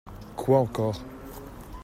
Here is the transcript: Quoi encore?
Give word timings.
Quoi 0.35 0.57
encore? 0.57 0.99